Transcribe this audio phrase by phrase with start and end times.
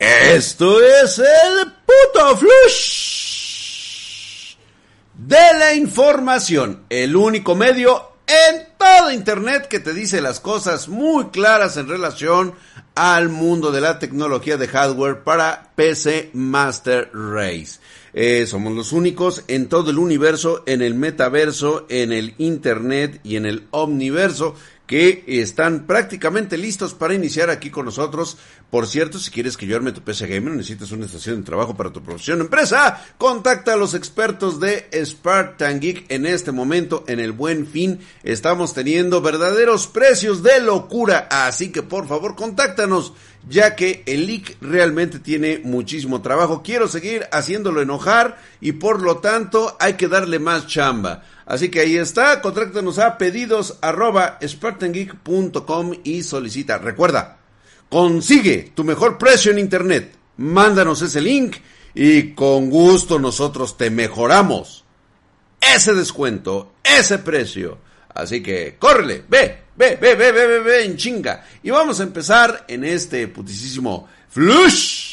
[0.00, 3.00] Esto es el puto flush
[5.12, 11.26] de la información, el único medio en todo Internet que te dice las cosas muy
[11.26, 12.54] claras en relación
[12.94, 17.78] al mundo de la tecnología de hardware para PC Master Race.
[18.14, 23.36] Eh, somos los únicos en todo el universo, en el metaverso, en el Internet y
[23.36, 24.54] en el omniverso
[24.90, 28.38] que están prácticamente listos para iniciar aquí con nosotros.
[28.70, 31.76] Por cierto, si quieres que yo arme tu PC Gamer, necesitas una estación de trabajo
[31.76, 37.04] para tu profesión o empresa, contacta a los expertos de Spartan Geek en este momento,
[37.06, 38.00] en el buen fin.
[38.24, 43.12] Estamos teniendo verdaderos precios de locura, así que por favor contáctanos,
[43.48, 46.64] ya que el leak realmente tiene muchísimo trabajo.
[46.64, 51.22] Quiero seguir haciéndolo enojar y por lo tanto hay que darle más chamba.
[51.50, 54.38] Así que ahí está, contráctanos a pedidos arroba
[56.04, 56.78] y solicita.
[56.78, 57.38] Recuerda,
[57.88, 60.14] consigue tu mejor precio en internet.
[60.36, 61.56] Mándanos ese link
[61.92, 64.84] y con gusto nosotros te mejoramos
[65.60, 67.78] ese descuento, ese precio.
[68.14, 71.44] Así que córrele, ve, ve, ve, ve, ve, ve, ve en chinga.
[71.64, 75.09] Y vamos a empezar en este putisísimo flush.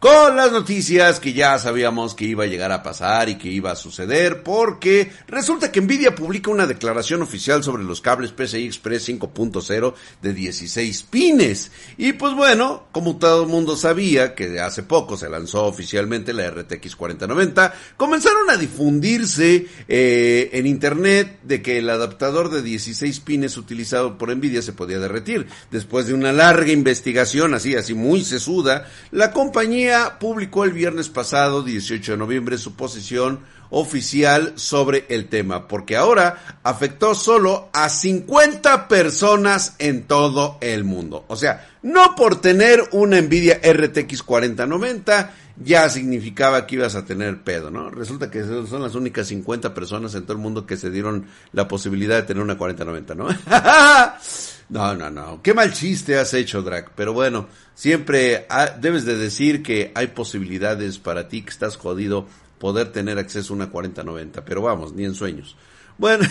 [0.00, 3.70] Con las noticias que ya sabíamos que iba a llegar a pasar y que iba
[3.70, 9.10] a suceder, porque resulta que Nvidia publica una declaración oficial sobre los cables PCI Express
[9.10, 11.70] 5.0 de 16 pines.
[11.98, 16.50] Y pues bueno, como todo el mundo sabía que hace poco se lanzó oficialmente la
[16.50, 23.58] RTX 4090, comenzaron a difundirse eh, en internet de que el adaptador de 16 pines
[23.58, 25.46] utilizado por Nvidia se podía derretir.
[25.70, 31.62] Después de una larga investigación, así, así muy sesuda, la compañía publicó el viernes pasado,
[31.62, 33.40] 18 de noviembre, su posición
[33.70, 41.24] oficial sobre el tema, porque ahora afectó solo a 50 personas en todo el mundo.
[41.28, 45.32] O sea, no por tener una Nvidia RTX 4090
[45.62, 47.90] ya significaba que ibas a tener pedo, ¿no?
[47.90, 51.68] Resulta que son las únicas 50 personas en todo el mundo que se dieron la
[51.68, 53.28] posibilidad de tener una 4090, ¿no?
[54.70, 55.42] no, no, no.
[55.42, 56.92] Qué mal chiste has hecho, Drac.
[56.96, 58.46] Pero bueno, siempre
[58.80, 62.26] debes de decir que hay posibilidades para ti que estás jodido
[62.58, 64.44] poder tener acceso a una 4090.
[64.44, 65.56] Pero vamos, ni en sueños.
[65.98, 66.26] Bueno,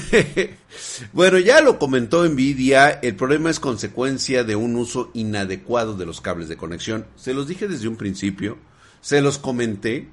[1.13, 6.21] bueno, ya lo comentó Nvidia, el problema es consecuencia de un uso inadecuado de los
[6.21, 7.05] cables de conexión.
[7.15, 8.57] Se los dije desde un principio
[9.01, 10.09] se los comenté.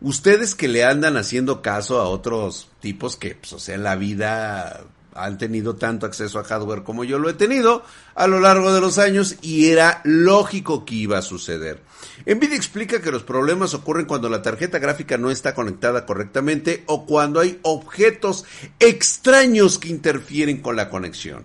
[0.00, 3.96] Ustedes que le andan haciendo caso a otros tipos que, pues, o sea, en la
[3.96, 4.84] vida
[5.14, 7.82] han tenido tanto acceso a hardware como yo lo he tenido
[8.14, 11.82] a lo largo de los años y era lógico que iba a suceder.
[12.26, 17.06] Nvidia explica que los problemas ocurren cuando la tarjeta gráfica no está conectada correctamente o
[17.06, 18.44] cuando hay objetos
[18.78, 21.44] extraños que interfieren con la conexión.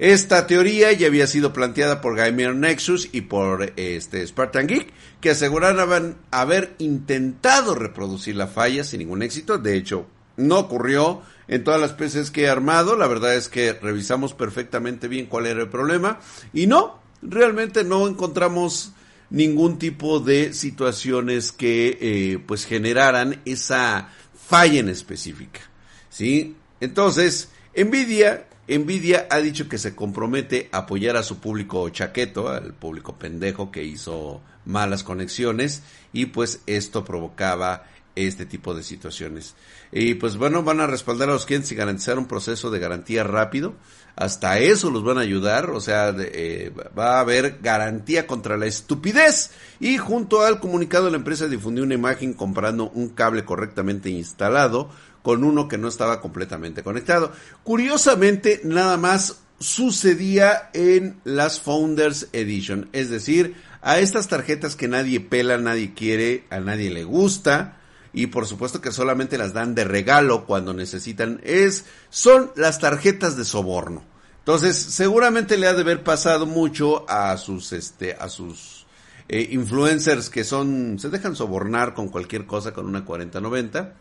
[0.00, 4.90] Esta teoría ya había sido planteada por Gamer Nexus y por este Spartan Geek,
[5.20, 9.58] que aseguraban haber intentado reproducir la falla sin ningún éxito.
[9.58, 10.06] De hecho,
[10.38, 12.96] no ocurrió en todas las PCs que he armado.
[12.96, 16.18] La verdad es que revisamos perfectamente bien cuál era el problema.
[16.54, 18.92] Y no, realmente no encontramos
[19.28, 24.08] ningún tipo de situaciones que eh, pues generaran esa
[24.48, 25.60] falla en específica.
[26.08, 26.56] ¿Sí?
[26.80, 28.46] Entonces, Nvidia
[28.78, 33.72] Nvidia ha dicho que se compromete a apoyar a su público chaqueto, al público pendejo
[33.72, 35.82] que hizo malas conexiones
[36.12, 39.54] y pues esto provocaba este tipo de situaciones.
[39.92, 43.24] Y pues bueno, van a respaldar a los clientes y garantizar un proceso de garantía
[43.24, 43.74] rápido.
[44.16, 48.66] Hasta eso los van a ayudar, o sea, eh, va a haber garantía contra la
[48.66, 49.52] estupidez.
[49.78, 54.90] Y junto al comunicado la empresa difundió una imagen comprando un cable correctamente instalado
[55.22, 57.32] con uno que no estaba completamente conectado.
[57.62, 65.20] Curiosamente, nada más sucedía en las Founders Edition, es decir, a estas tarjetas que nadie
[65.20, 67.76] pela, nadie quiere, a nadie le gusta
[68.12, 73.36] y por supuesto que solamente las dan de regalo cuando necesitan es son las tarjetas
[73.36, 74.02] de soborno.
[74.38, 78.86] Entonces, seguramente le ha de haber pasado mucho a sus este a sus
[79.28, 83.94] eh, influencers que son se dejan sobornar con cualquier cosa con una 4090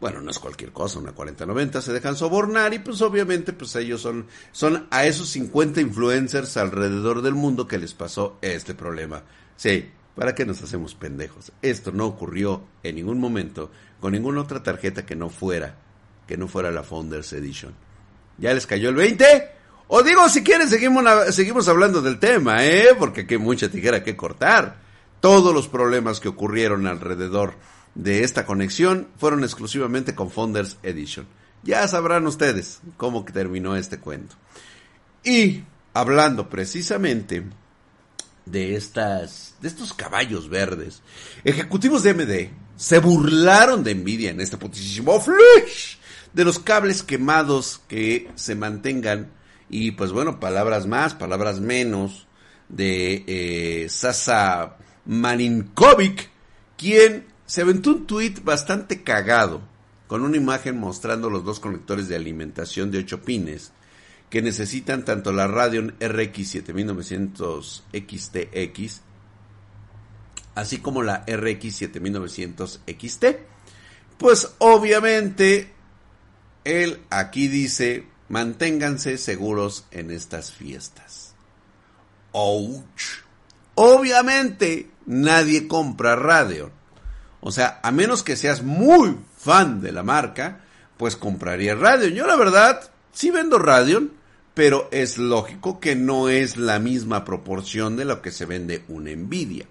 [0.00, 4.00] bueno, no es cualquier cosa, una 4090, se dejan sobornar y pues obviamente pues ellos
[4.00, 9.22] son, son a esos 50 influencers alrededor del mundo que les pasó este problema.
[9.56, 11.52] Sí, ¿para qué nos hacemos pendejos?
[11.62, 15.74] Esto no ocurrió en ningún momento con ninguna otra tarjeta que no fuera,
[16.26, 17.74] que no fuera la Founders Edition.
[18.38, 19.50] ¿Ya les cayó el 20?
[19.88, 21.04] O digo, si quieren, seguimos,
[21.34, 22.88] seguimos hablando del tema, ¿eh?
[22.96, 24.76] Porque hay mucha tijera que cortar.
[25.20, 27.54] Todos los problemas que ocurrieron alrededor
[27.98, 31.26] de esta conexión fueron exclusivamente con Founders Edition.
[31.64, 34.36] Ya sabrán ustedes cómo terminó este cuento.
[35.24, 37.42] Y hablando precisamente
[38.46, 41.02] de estas de estos caballos verdes,
[41.42, 45.96] ejecutivos de MD se burlaron de Nvidia en este putísimo flash
[46.32, 49.32] de los cables quemados que se mantengan
[49.68, 52.28] y pues bueno, palabras más, palabras menos
[52.68, 56.30] de eh, Sasa Maninkovic,
[56.76, 59.62] quien se aventó un tuit bastante cagado
[60.06, 63.72] con una imagen mostrando los dos conectores de alimentación de 8 pines
[64.30, 69.00] que necesitan tanto la Radeon RX 7900 XTX
[70.54, 73.24] así como la RX 7900 XT.
[74.18, 75.72] Pues obviamente
[76.64, 81.34] él aquí dice Manténganse seguros en estas fiestas.
[82.32, 83.24] Ouch.
[83.74, 86.77] Obviamente nadie compra radio.
[87.40, 90.60] O sea, a menos que seas muy fan de la marca,
[90.96, 92.08] pues compraría radio.
[92.08, 94.08] Yo la verdad, sí vendo radio,
[94.54, 99.12] pero es lógico que no es la misma proporción de lo que se vende una
[99.12, 99.66] Nvidia.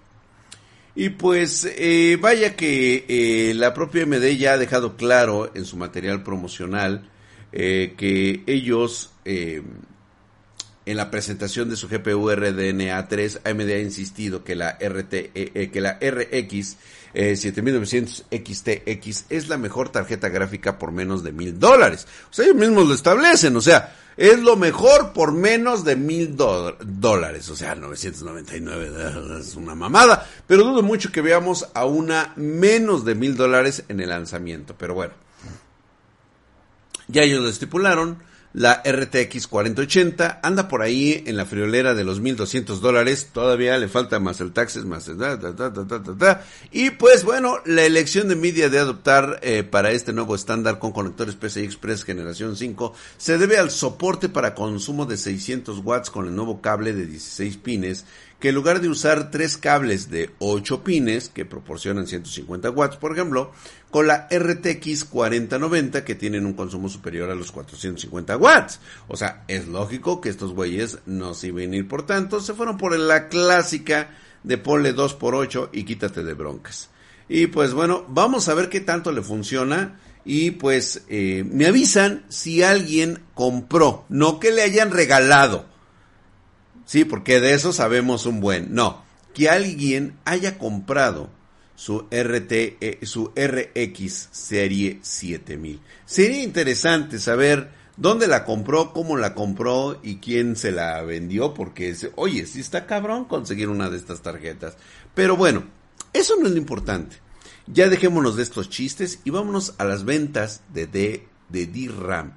[0.95, 5.77] Y pues eh, vaya que eh, la propia MD ya ha dejado claro en su
[5.77, 7.09] material promocional
[7.51, 9.11] eh, que ellos
[10.87, 15.81] en la presentación de su GPU RDNA3 AMD ha insistido que la RT eh, que
[15.81, 16.77] la RX
[17.17, 22.07] 7900 XTX es la mejor tarjeta gráfica por menos de mil dólares.
[22.29, 26.35] O sea, ellos mismos lo establecen, o sea, es lo mejor por menos de mil
[26.35, 27.49] dólares.
[27.49, 30.27] O sea, 999 es una mamada.
[30.45, 34.75] Pero dudo mucho que veamos a una menos de mil dólares en el lanzamiento.
[34.77, 35.13] Pero bueno.
[37.07, 38.17] Ya ellos lo estipularon.
[38.57, 43.29] La RTX 4080 anda por ahí en la friolera de los 1200 dólares.
[43.31, 45.19] Todavía le falta más el taxes, más el...
[46.71, 50.91] y pues bueno, la elección de Nvidia de adoptar eh, para este nuevo estándar con
[50.91, 56.25] conectores PCI Express generación 5 se debe al soporte para consumo de 600 watts con
[56.25, 58.05] el nuevo cable de 16 pines
[58.39, 63.11] que en lugar de usar tres cables de 8 pines que proporcionan 150 watts, por
[63.11, 63.51] ejemplo,
[63.89, 68.79] con la RTX 4090 que tienen un consumo superior a los 450 watts.
[69.07, 72.53] O sea, es lógico que estos güeyes no se iban a ir por tanto, se
[72.53, 74.11] fueron por la clásica
[74.43, 76.89] de ponle 2 por 8 y quítate de broncas.
[77.29, 79.99] Y pues bueno, vamos a ver qué tanto le funciona.
[80.23, 85.65] Y pues eh, me avisan si alguien compró, no que le hayan regalado
[86.87, 88.73] Sí, porque de eso sabemos un buen.
[88.73, 89.03] No,
[89.33, 91.29] que alguien haya comprado
[91.75, 95.81] su RT, eh, su RX serie 7000.
[96.05, 101.93] Sería interesante saber dónde la compró, cómo la compró y quién se la vendió, porque,
[102.15, 104.77] oye, sí está cabrón conseguir una de estas tarjetas.
[105.13, 105.65] Pero bueno,
[106.13, 107.17] eso no es lo importante.
[107.67, 112.31] Ya dejémonos de estos chistes y vámonos a las ventas de, de, de.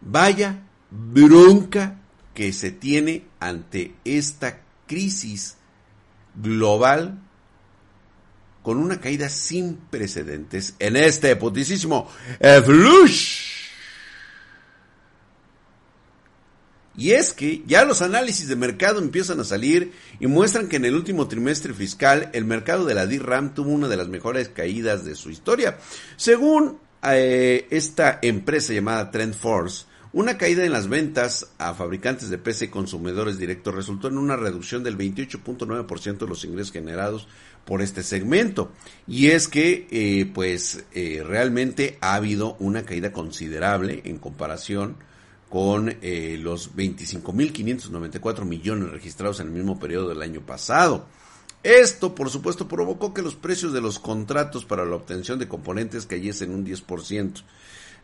[0.00, 2.00] Vaya bronca
[2.34, 5.56] que se tiene ante esta crisis
[6.34, 7.18] global
[8.62, 12.10] con una caída sin precedentes en este putísimo
[12.64, 13.54] flush.
[16.96, 20.84] Y es que ya los análisis de mercado empiezan a salir y muestran que en
[20.84, 25.04] el último trimestre fiscal el mercado de la DRAM tuvo una de las mejores caídas
[25.04, 25.78] de su historia.
[26.16, 32.66] Según eh, esta empresa llamada TrendForce, una caída en las ventas a fabricantes de PC
[32.66, 37.26] y consumidores directos resultó en una reducción del 28.9% de los ingresos generados
[37.64, 38.70] por este segmento.
[39.08, 44.96] Y es que, eh, pues, eh, realmente ha habido una caída considerable en comparación
[45.48, 51.06] con eh, los 25.594 millones registrados en el mismo periodo del año pasado.
[51.64, 56.06] Esto, por supuesto, provocó que los precios de los contratos para la obtención de componentes
[56.06, 57.42] cayesen un 10%.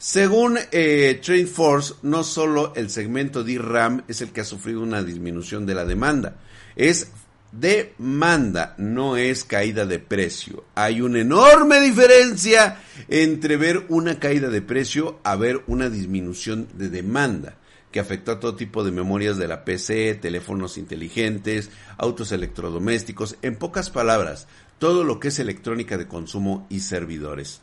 [0.00, 5.66] Según eh, TradeForce, no solo el segmento DRAM es el que ha sufrido una disminución
[5.66, 6.36] de la demanda,
[6.74, 7.08] es
[7.52, 10.64] demanda, no es caída de precio.
[10.74, 16.88] Hay una enorme diferencia entre ver una caída de precio a ver una disminución de
[16.88, 17.56] demanda
[17.92, 23.56] que afectó a todo tipo de memorias de la PC, teléfonos inteligentes, autos electrodomésticos, en
[23.56, 27.60] pocas palabras, todo lo que es electrónica de consumo y servidores.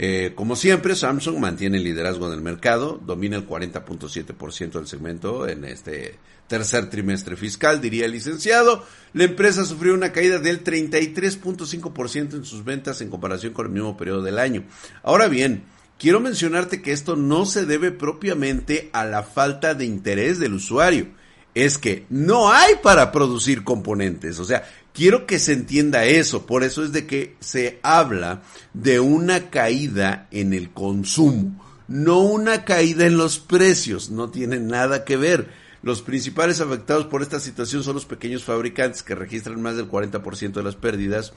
[0.00, 5.64] Eh, como siempre, Samsung mantiene el liderazgo del mercado, domina el 40.7% del segmento en
[5.64, 6.14] este
[6.46, 8.84] tercer trimestre fiscal, diría el licenciado.
[9.12, 13.96] La empresa sufrió una caída del 33.5% en sus ventas en comparación con el mismo
[13.96, 14.62] periodo del año.
[15.02, 15.64] Ahora bien,
[15.98, 21.08] quiero mencionarte que esto no se debe propiamente a la falta de interés del usuario.
[21.56, 24.38] Es que no hay para producir componentes.
[24.38, 24.62] O sea,
[24.98, 26.44] quiero que se entienda eso.
[26.44, 28.42] Por eso es de que se habla
[28.74, 34.10] de una caída en el consumo, no una caída en los precios.
[34.10, 35.50] No tiene nada que ver.
[35.82, 40.52] Los principales afectados por esta situación son los pequeños fabricantes que registran más del 40%
[40.52, 41.32] de las pérdidas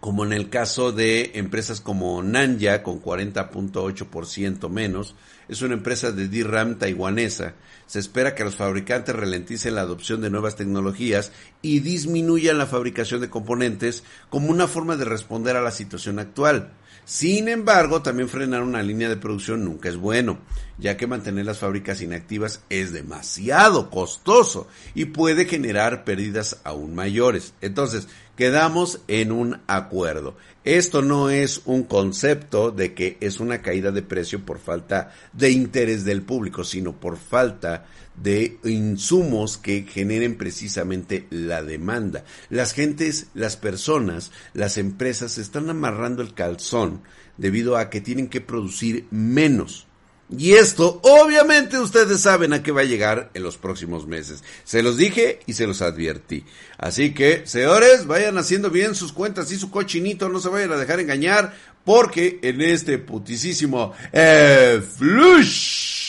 [0.00, 5.14] como en el caso de empresas como Nanya con 40.8% menos,
[5.48, 7.54] es una empresa de DRAM taiwanesa.
[7.86, 13.20] Se espera que los fabricantes ralenticen la adopción de nuevas tecnologías y disminuyan la fabricación
[13.20, 16.72] de componentes como una forma de responder a la situación actual.
[17.06, 20.40] Sin embargo, también frenar una línea de producción nunca es bueno,
[20.76, 27.54] ya que mantener las fábricas inactivas es demasiado costoso y puede generar pérdidas aún mayores.
[27.60, 30.36] Entonces, quedamos en un acuerdo.
[30.64, 35.50] Esto no es un concepto de que es una caída de precio por falta de
[35.50, 42.24] interés del público, sino por falta de insumos que generen precisamente la demanda.
[42.50, 47.02] Las gentes, las personas, las empresas están amarrando el calzón
[47.36, 49.86] debido a que tienen que producir menos
[50.28, 54.42] y esto, obviamente, ustedes saben a qué va a llegar en los próximos meses.
[54.64, 56.44] Se los dije y se los advertí.
[56.78, 60.76] Así que, señores, vayan haciendo bien sus cuentas y su cochinito, no se vayan a
[60.76, 61.54] dejar engañar,
[61.84, 66.06] porque en este putisísimo eh, flush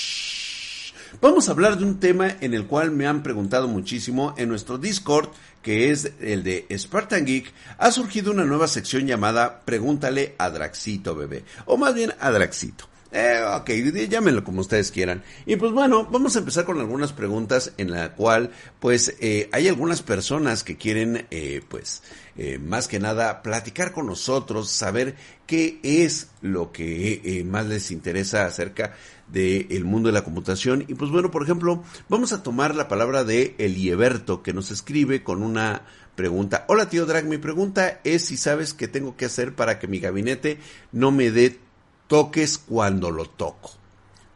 [1.21, 4.79] vamos a hablar de un tema en el cual me han preguntado muchísimo en nuestro
[4.79, 5.29] Discord,
[5.61, 11.15] que es el de Spartan Geek, ha surgido una nueva sección llamada Pregúntale a Draxito,
[11.15, 11.43] bebé.
[11.65, 12.87] O más bien a Draxito.
[13.19, 13.71] Eh, ok,
[14.07, 15.23] llámenlo como ustedes quieran.
[15.47, 19.67] Y pues bueno, vamos a empezar con algunas preguntas en la cual pues eh, hay
[19.67, 22.03] algunas personas que quieren eh, pues
[22.35, 25.15] eh, más que nada platicar con nosotros, saber
[25.47, 28.93] qué es lo que eh, más les interesa acerca
[29.27, 30.85] del mundo de la computación.
[30.87, 35.23] Y pues bueno, por ejemplo, vamos a tomar la palabra de Elieberto que nos escribe
[35.23, 35.81] con una
[36.15, 36.65] pregunta.
[36.67, 39.99] Hola tío Drag, mi pregunta es si sabes qué tengo que hacer para que mi
[39.99, 40.59] gabinete
[40.91, 41.59] no me dé
[42.07, 43.71] toques cuando lo toco.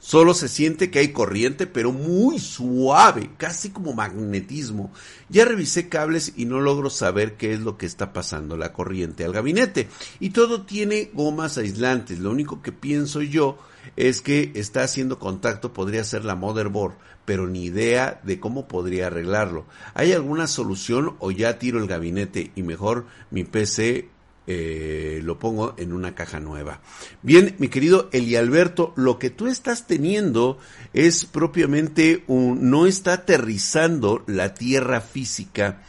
[0.01, 4.91] Solo se siente que hay corriente, pero muy suave, casi como magnetismo.
[5.29, 9.23] Ya revisé cables y no logro saber qué es lo que está pasando la corriente
[9.23, 9.89] al gabinete.
[10.19, 12.17] Y todo tiene gomas aislantes.
[12.17, 13.59] Lo único que pienso yo
[13.95, 19.07] es que está haciendo contacto, podría ser la motherboard, pero ni idea de cómo podría
[19.07, 19.65] arreglarlo.
[19.93, 24.09] ¿Hay alguna solución o ya tiro el gabinete y mejor mi PC
[24.53, 26.81] eh, lo pongo en una caja nueva.
[27.21, 30.57] Bien, mi querido Eli Alberto, lo que tú estás teniendo
[30.93, 35.83] es propiamente un, no está aterrizando la tierra física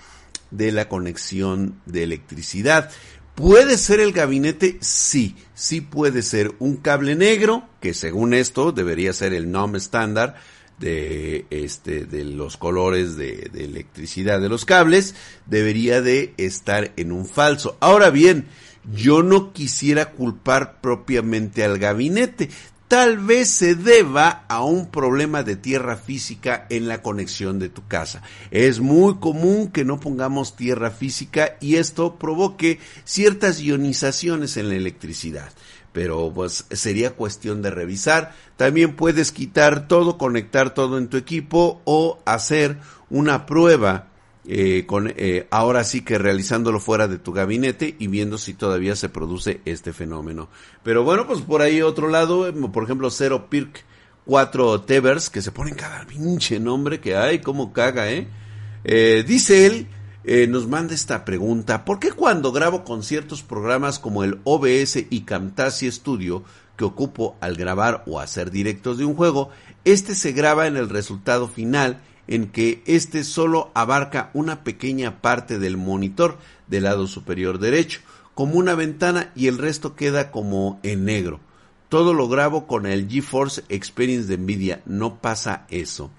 [0.52, 2.90] de la conexión de electricidad.
[3.34, 4.78] ¿Puede ser el gabinete?
[4.80, 10.36] Sí, sí puede ser un cable negro, que según esto debería ser el NOM estándar,
[10.82, 15.14] de este de los colores de, de, electricidad de los cables
[15.46, 17.76] debería de estar en un falso.
[17.80, 18.48] Ahora bien,
[18.92, 22.50] yo no quisiera culpar propiamente al gabinete.
[22.88, 27.86] Tal vez se deba a un problema de tierra física en la conexión de tu
[27.86, 28.22] casa.
[28.50, 34.74] Es muy común que no pongamos tierra física y esto provoque ciertas ionizaciones en la
[34.74, 35.52] electricidad
[35.92, 38.34] pero pues sería cuestión de revisar.
[38.56, 42.78] También puedes quitar todo, conectar todo en tu equipo o hacer
[43.10, 44.08] una prueba
[44.44, 48.96] eh, con eh, ahora sí que realizándolo fuera de tu gabinete y viendo si todavía
[48.96, 50.48] se produce este fenómeno.
[50.82, 53.84] Pero bueno, pues por ahí otro lado, eh, por ejemplo, Zero Pirk
[54.24, 58.26] 4 Tevers, que se ponen cada pinche nombre que hay, como caga, ¿eh?
[58.84, 59.86] eh dice él
[60.24, 61.84] eh, nos manda esta pregunta.
[61.84, 66.44] ¿Por qué cuando grabo con ciertos programas como el OBS y Camtasia Studio,
[66.76, 69.50] que ocupo al grabar o hacer directos de un juego,
[69.84, 75.58] este se graba en el resultado final en que este solo abarca una pequeña parte
[75.58, 76.38] del monitor
[76.68, 78.00] del lado superior derecho,
[78.34, 81.40] como una ventana y el resto queda como en negro?
[81.88, 86.10] Todo lo grabo con el GeForce Experience de Nvidia, no pasa eso.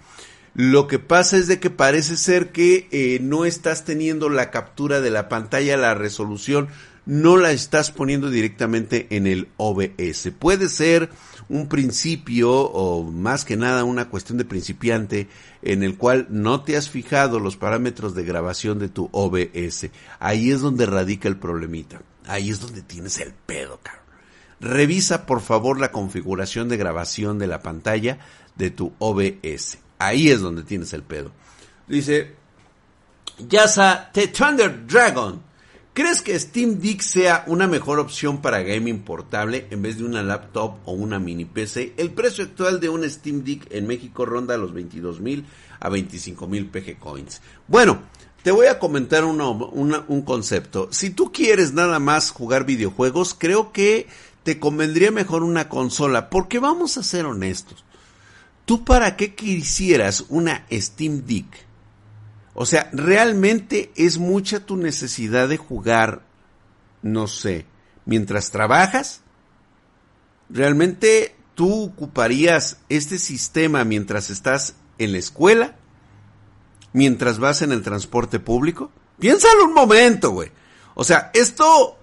[0.55, 5.01] Lo que pasa es de que parece ser que eh, no estás teniendo la captura
[5.01, 6.67] de la pantalla, la resolución,
[7.05, 10.31] no la estás poniendo directamente en el OBS.
[10.37, 11.09] Puede ser
[11.49, 15.27] un principio o más que nada una cuestión de principiante
[15.63, 19.89] en el cual no te has fijado los parámetros de grabación de tu OBS.
[20.19, 22.01] Ahí es donde radica el problemita.
[22.27, 24.03] Ahí es donde tienes el pedo, caro
[24.63, 28.19] revisa por favor la configuración de grabación de la pantalla
[28.55, 29.82] de tu OBS.
[29.99, 31.31] Ahí es donde tienes el pedo.
[31.87, 32.35] Dice,
[33.47, 35.41] Yasa The Thunder Dragon.
[35.93, 40.23] ¿Crees que Steam Deck sea una mejor opción para gaming portable en vez de una
[40.23, 41.93] laptop o una mini PC?
[41.97, 45.45] El precio actual de un Steam Deck en México ronda los 22 mil
[45.79, 47.41] a 25 mil PG Coins.
[47.67, 48.01] Bueno,
[48.41, 50.89] te voy a comentar un concepto.
[50.91, 54.07] Si tú quieres nada más jugar videojuegos, creo que
[54.41, 57.85] te convendría mejor una consola, porque vamos a ser honestos.
[58.65, 61.45] ¿Tú para qué quisieras una Steam Deck?
[62.53, 66.23] O sea, realmente es mucha tu necesidad de jugar,
[67.01, 67.65] no sé,
[68.05, 69.21] mientras trabajas.
[70.49, 75.75] ¿Realmente tú ocuparías este sistema mientras estás en la escuela?
[76.93, 78.91] ¿Mientras vas en el transporte público?
[79.19, 80.51] Piénsalo un momento, güey.
[80.93, 81.97] O sea, esto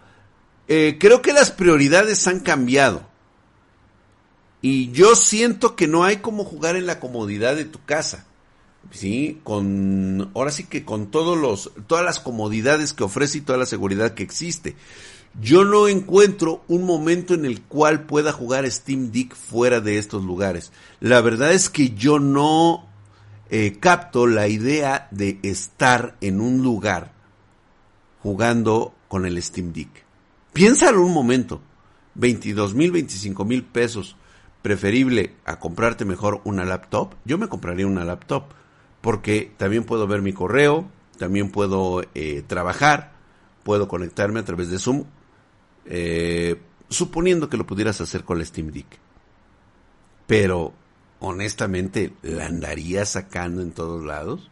[0.66, 3.09] eh, creo que las prioridades han cambiado.
[4.62, 8.26] Y yo siento que no hay como jugar en la comodidad de tu casa.
[8.90, 13.58] Sí, con ahora sí que con todos los todas las comodidades que ofrece y toda
[13.58, 14.74] la seguridad que existe.
[15.40, 20.24] Yo no encuentro un momento en el cual pueda jugar Steam Deck fuera de estos
[20.24, 20.72] lugares.
[20.98, 22.88] La verdad es que yo no
[23.48, 27.12] eh, capto la idea de estar en un lugar
[28.22, 30.04] jugando con el Steam Deck.
[30.52, 31.60] Piénsalo un momento.
[32.16, 34.16] 22 mil, 25 mil pesos.
[34.62, 37.14] Preferible a comprarte mejor una laptop.
[37.24, 38.44] Yo me compraría una laptop
[39.00, 40.86] porque también puedo ver mi correo,
[41.18, 43.12] también puedo eh, trabajar,
[43.62, 45.04] puedo conectarme a través de Zoom,
[45.86, 48.98] eh, suponiendo que lo pudieras hacer con la Steam Deck.
[50.26, 50.72] Pero,
[51.18, 54.50] honestamente, ¿la andaría sacando en todos lados?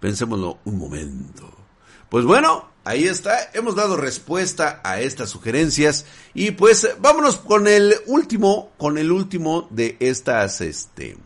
[0.00, 1.63] Pensémoslo un momento.
[2.08, 7.94] Pues bueno, ahí está, hemos dado respuesta a estas sugerencias y pues vámonos con el
[8.06, 11.16] último, con el último de estas, este,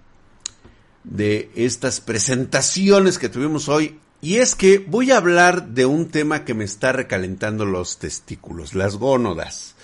[1.05, 3.99] de estas presentaciones que tuvimos hoy.
[4.21, 8.75] Y es que voy a hablar de un tema que me está recalentando los testículos,
[8.75, 9.77] las gónodas.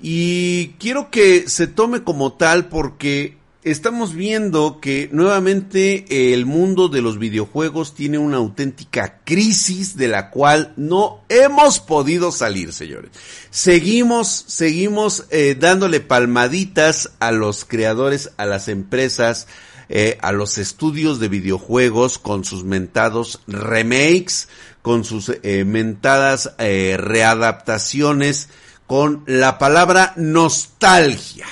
[0.00, 7.02] Y quiero que se tome como tal porque estamos viendo que nuevamente el mundo de
[7.02, 13.10] los videojuegos tiene una auténtica crisis de la cual no hemos podido salir, señores.
[13.50, 19.46] Seguimos, seguimos eh, dándole palmaditas a los creadores, a las empresas,
[19.94, 24.48] eh, a los estudios de videojuegos con sus mentados remakes,
[24.80, 28.48] con sus eh, mentadas eh, readaptaciones,
[28.86, 31.46] con la palabra nostalgia.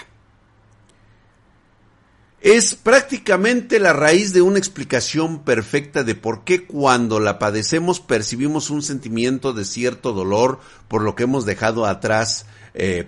[2.41, 8.71] Es prácticamente la raíz de una explicación perfecta de por qué cuando la padecemos percibimos
[8.71, 12.47] un sentimiento de cierto dolor por lo que hemos dejado atrás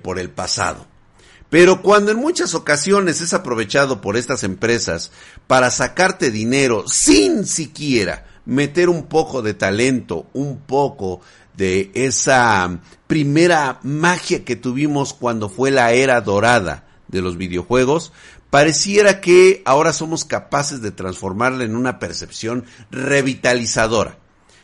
[0.03, 0.87] por el pasado.
[1.49, 5.13] Pero cuando en muchas ocasiones es aprovechado por estas empresas
[5.47, 11.21] para sacarte dinero sin siquiera meter un poco de talento, un poco
[11.57, 18.13] de esa primera magia que tuvimos cuando fue la era dorada de los videojuegos,
[18.53, 24.19] pareciera que ahora somos capaces de transformarla en una percepción revitalizadora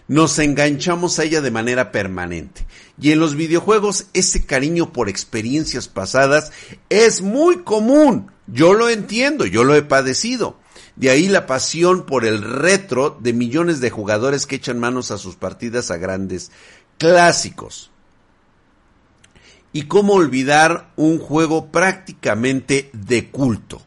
[0.08, 2.66] nos enganchamos a ella de manera permanente.
[3.00, 6.50] Y en los videojuegos ese cariño por experiencias pasadas
[6.88, 8.32] es muy común.
[8.46, 10.56] Yo lo entiendo, yo lo he padecido.
[10.96, 15.18] De ahí la pasión por el retro de millones de jugadores que echan manos a
[15.18, 16.50] sus partidas a grandes
[16.96, 17.90] clásicos.
[19.72, 23.82] Y cómo olvidar un juego prácticamente de culto.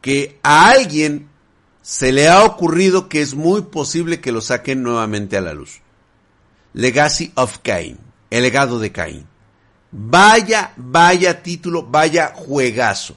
[0.00, 1.28] Que a alguien
[1.82, 5.80] se le ha ocurrido que es muy posible que lo saquen nuevamente a la luz.
[6.72, 7.98] Legacy of Cain,
[8.30, 9.26] el legado de Cain.
[9.92, 13.16] Vaya, vaya título, vaya juegazo.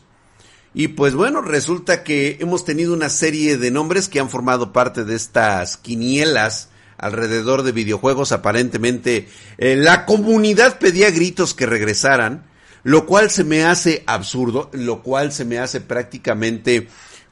[0.74, 5.04] Y pues bueno, resulta que hemos tenido una serie de nombres que han formado parte
[5.06, 8.32] de estas quinielas alrededor de videojuegos.
[8.32, 12.46] Aparentemente eh, la comunidad pedía gritos que regresaran,
[12.84, 16.88] lo cual se me hace absurdo, lo cual se me hace prácticamente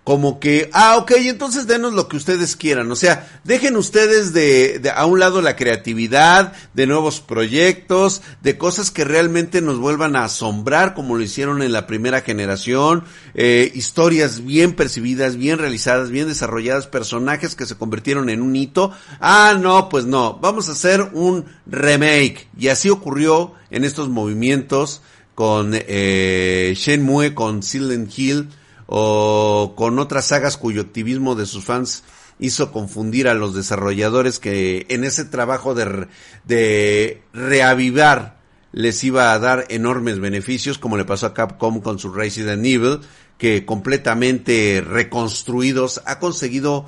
[0.05, 2.91] como que, ah, ok, entonces denos lo que ustedes quieran.
[2.91, 8.55] O sea, dejen ustedes de, de, a un lado la creatividad, de nuevos proyectos, de
[8.55, 13.71] cosas que realmente nos vuelvan a asombrar, como lo hicieron en la primera generación, eh,
[13.73, 18.91] historias bien percibidas, bien realizadas, bien desarrolladas, personajes que se convirtieron en un hito.
[19.19, 22.47] Ah, no, pues no, vamos a hacer un remake.
[22.55, 25.01] Y así ocurrió en estos movimientos
[25.33, 28.49] con eh, Shenmue, con Silent Hill,
[28.87, 32.03] o con otras sagas cuyo activismo de sus fans
[32.39, 38.35] hizo confundir a los desarrolladores que en ese trabajo de, reavivar
[38.71, 42.99] les iba a dar enormes beneficios, como le pasó a Capcom con su Resident Evil,
[43.37, 46.85] que completamente reconstruidos ha conseguido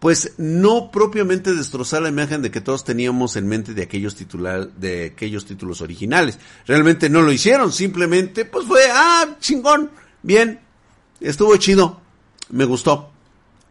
[0.00, 5.12] pues no propiamente destrozar la imagen de que todos teníamos en mente de aquellos de
[5.12, 6.38] aquellos títulos originales.
[6.66, 9.90] Realmente no lo hicieron, simplemente pues fue, ah, chingón,
[10.22, 10.60] bien,
[11.20, 12.00] estuvo chido,
[12.50, 13.10] me gustó,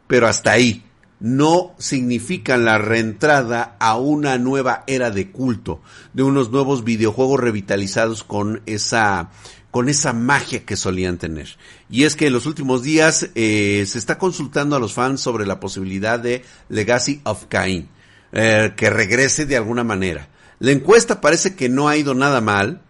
[0.08, 0.84] pero hasta ahí.
[1.20, 5.82] No significan la reentrada a una nueva era de culto,
[6.14, 9.32] de unos nuevos videojuegos revitalizados con esa
[9.72, 11.58] con esa magia que solían tener.
[11.90, 15.46] Y es que en los últimos días eh, se está consultando a los fans sobre
[15.46, 17.90] la posibilidad de Legacy of Cain,
[18.32, 20.30] eh, que regrese de alguna manera.
[20.60, 22.82] La encuesta parece que no ha ido nada mal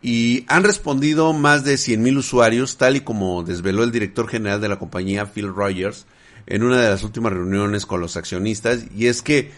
[0.00, 4.68] y han respondido más de 100.000 usuarios, tal y como desveló el director general de
[4.68, 6.06] la compañía, Phil Rogers,
[6.46, 9.50] en una de las últimas reuniones con los accionistas, y es que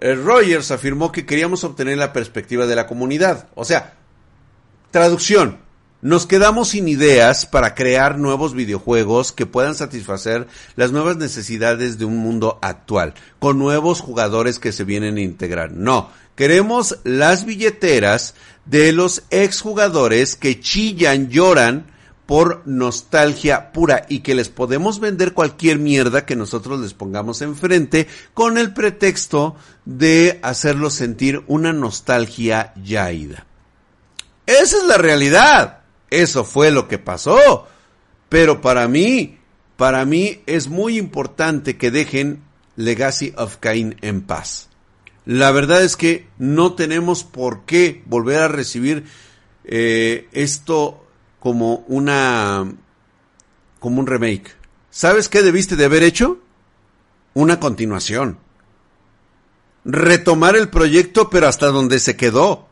[0.00, 3.48] eh, Rogers afirmó que queríamos obtener la perspectiva de la comunidad.
[3.54, 3.94] O sea,
[4.90, 5.58] traducción,
[6.04, 12.04] nos quedamos sin ideas para crear nuevos videojuegos que puedan satisfacer las nuevas necesidades de
[12.04, 15.72] un mundo actual, con nuevos jugadores que se vienen a integrar.
[15.72, 18.34] No, queremos las billeteras
[18.66, 21.92] de los exjugadores que chillan, lloran
[22.26, 28.08] por nostalgia pura y que les podemos vender cualquier mierda que nosotros les pongamos enfrente
[28.32, 33.46] con el pretexto de hacerlos sentir una nostalgia ya ida.
[34.46, 35.80] Esa es la realidad.
[36.10, 37.66] Eso fue lo que pasó.
[38.28, 39.38] Pero para mí,
[39.76, 42.42] para mí es muy importante que dejen
[42.76, 44.68] Legacy of Cain en paz.
[45.26, 49.04] La verdad es que no tenemos por qué volver a recibir
[49.64, 51.06] eh, esto
[51.40, 52.72] como una
[53.78, 54.52] como un remake.
[54.90, 56.38] ¿Sabes qué debiste de haber hecho?
[57.34, 58.38] Una continuación.
[59.84, 62.68] Retomar el proyecto pero hasta donde se quedó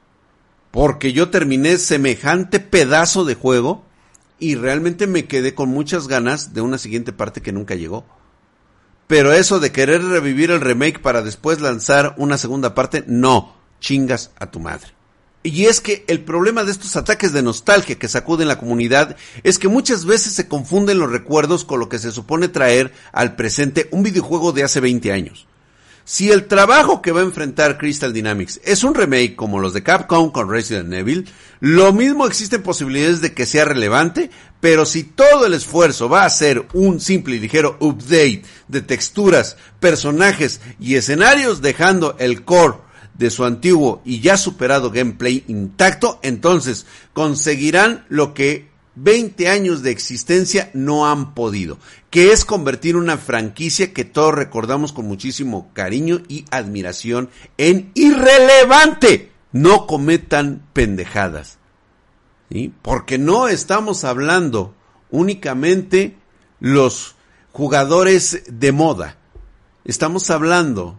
[0.73, 3.85] porque yo terminé semejante pedazo de juego
[4.39, 8.05] y realmente me quedé con muchas ganas de una siguiente parte que nunca llegó.
[9.13, 14.31] Pero eso de querer revivir el remake para después lanzar una segunda parte, no, chingas
[14.39, 14.89] a tu madre.
[15.43, 19.59] Y es que el problema de estos ataques de nostalgia que sacuden la comunidad es
[19.59, 23.87] que muchas veces se confunden los recuerdos con lo que se supone traer al presente
[23.91, 25.47] un videojuego de hace 20 años.
[26.05, 29.85] Si el trabajo que va a enfrentar Crystal Dynamics es un remake como los de
[29.85, 31.29] Capcom con Resident Evil,
[31.61, 36.31] lo mismo existen posibilidades de que sea relevante, pero si todo el esfuerzo va a
[36.31, 42.79] ser un simple y ligero update de texturas, personajes y escenarios dejando el core
[43.15, 49.91] de su antiguo y ya superado gameplay intacto, entonces conseguirán lo que 20 años de
[49.91, 51.79] existencia no han podido,
[52.11, 59.33] que es convertir una franquicia que todos recordamos con muchísimo cariño y admiración en irrelevante.
[59.53, 61.59] No cometan pendejadas.
[62.51, 62.73] ¿sí?
[62.83, 64.75] Porque no estamos hablando
[65.11, 66.17] únicamente
[66.61, 67.17] los
[67.53, 69.19] jugadores de moda.
[69.85, 70.99] Estamos hablando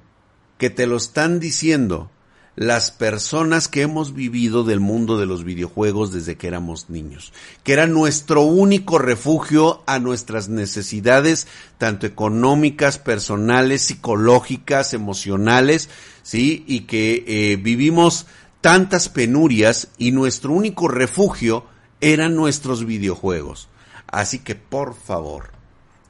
[0.57, 2.11] que te lo están diciendo
[2.55, 7.73] las personas que hemos vivido del mundo de los videojuegos desde que éramos niños, que
[7.73, 15.89] era nuestro único refugio a nuestras necesidades, tanto económicas, personales, psicológicas, emocionales,
[16.21, 18.27] sí, y que eh, vivimos
[18.61, 21.65] tantas penurias y nuestro único refugio
[22.01, 23.67] eran nuestros videojuegos.
[24.07, 25.49] Así que por favor,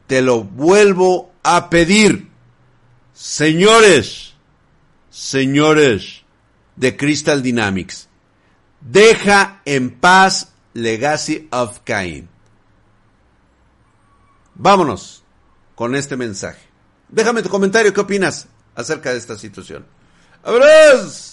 [0.08, 2.28] te lo vuelvo a pedir,
[3.14, 4.34] señores,
[5.10, 6.23] señores,
[6.76, 8.08] de Crystal Dynamics.
[8.82, 12.30] Deja en paz Legacy of Cain.
[14.56, 15.24] Vámonos
[15.76, 16.62] con este mensaje.
[17.10, 19.86] Déjame tu comentario, ¿qué opinas acerca de esta situación?
[20.44, 21.33] ¡Abrazos!